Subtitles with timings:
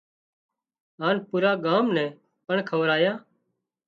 [1.01, 2.09] هانَ پُورا ڳام نين
[2.45, 3.17] پڻ کورايان